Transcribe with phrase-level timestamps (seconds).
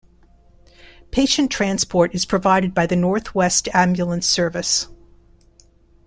[1.11, 4.87] Patient transport is provided by the North West Ambulance Service.